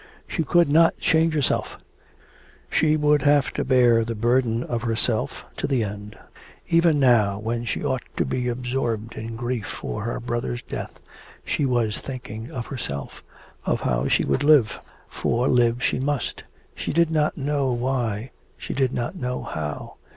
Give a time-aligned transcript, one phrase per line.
[0.27, 1.77] She could not change herself,
[2.71, 6.17] she would have to bear the burden of herself to the end.
[6.67, 10.99] Even now, when she ought to be absorbed in grief for her brother's death
[11.45, 13.21] she was thinking of herself,
[13.63, 18.73] of how she should live, for live she must; she did not know why, she
[18.73, 19.97] did not know how.